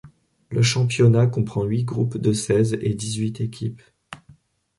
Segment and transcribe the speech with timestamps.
[0.49, 3.83] Le championnat comprend huit groupes de seize et dix-huit équipes.